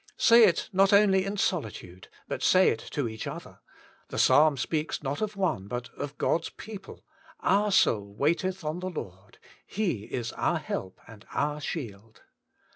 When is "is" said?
10.05-10.31